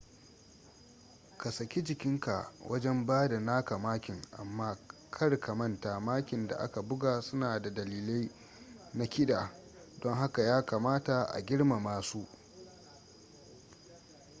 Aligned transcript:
ka 1.37 1.51
saki 1.51 1.81
jikinka 1.83 2.51
wajen 2.69 3.05
bada 3.05 3.39
naka 3.39 3.77
makin 3.79 4.21
amma 4.37 4.77
kar 5.09 5.39
ka 5.39 5.55
manta 5.55 5.99
makin 5.99 6.47
da 6.47 6.55
aka 6.57 6.81
buga 6.81 7.21
su 7.21 7.37
na 7.37 7.59
da 7.59 7.69
dalilai 7.69 8.31
na 8.93 9.05
kida 9.05 9.51
don 10.01 10.15
haka 10.15 10.41
ya 10.43 10.65
kamata 10.65 11.23
a 11.33 11.41
girmama 11.41 12.01
su 12.01 12.25